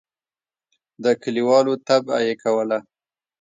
[1.03, 2.79] د کلیوالو طبعه یې کوله.